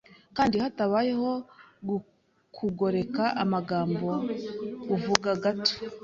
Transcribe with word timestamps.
Kandi 0.35 0.55
hatabayeho 0.63 1.31
kugoreka 2.55 3.23
amagambo 3.43 4.09
uvuga 4.95 5.29
gato 5.43 5.75